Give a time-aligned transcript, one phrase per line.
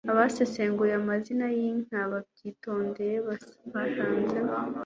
[0.11, 4.39] Abasesenguye amazina y'inka babyitondeye basanze